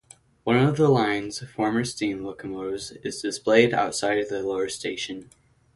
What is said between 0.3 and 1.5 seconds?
One of the line's